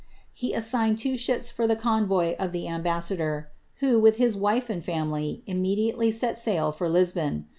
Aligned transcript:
He 0.33 0.55
assigned 0.55 0.97
two 0.97 1.15
ships 1.15 1.51
for 1.51 1.67
the 1.67 1.75
con 1.75 2.07
voy 2.07 2.35
of 2.39 2.53
the 2.53 2.67
ambassador, 2.67 3.51
wlio, 3.83 4.01
with 4.01 4.15
his 4.15 4.35
wife 4.35 4.67
and 4.67 4.83
family, 4.83 5.43
immediately 5.45 6.09
sei 6.09 6.33
sail 6.33 6.71
for 6.71 6.89
Lisbon. 6.89 7.45